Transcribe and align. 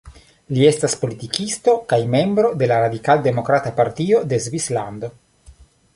Li 0.55 0.63
estas 0.67 0.95
politikisto 1.01 1.75
kaj 1.93 1.99
membro 2.15 2.51
de 2.63 2.71
la 2.73 2.81
Radikal-demokrata 2.85 3.75
partio 3.81 4.27
de 4.33 4.41
Svislando. 4.47 5.13